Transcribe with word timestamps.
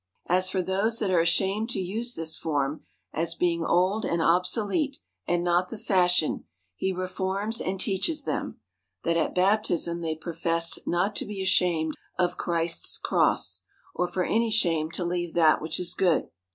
As 0.25 0.49
for 0.49 0.63
those 0.63 0.97
that 0.97 1.11
are 1.11 1.19
ashamed 1.19 1.69
to 1.69 1.79
use 1.79 2.15
this 2.15 2.35
form, 2.35 2.81
as 3.13 3.35
being 3.35 3.63
old 3.63 4.03
and 4.03 4.19
obsolete, 4.19 4.97
and 5.27 5.43
not 5.43 5.69
the 5.69 5.77
fashion, 5.77 6.45
he 6.75 6.91
reforms 6.91 7.61
and 7.61 7.79
teaches 7.79 8.23
them, 8.23 8.59
that 9.03 9.15
at 9.15 9.35
baptism 9.35 10.01
they 10.01 10.15
professed 10.15 10.79
not 10.87 11.15
to 11.17 11.25
be 11.27 11.39
ashamed 11.39 11.93
of 12.17 12.35
Christ's 12.35 12.97
cross, 12.97 13.61
or 13.93 14.07
for 14.07 14.23
any 14.23 14.49
shame 14.49 14.89
to 14.89 15.05
leave 15.05 15.35
that 15.35 15.61
which 15.61 15.79
is 15.79 15.93
good. 15.93 16.31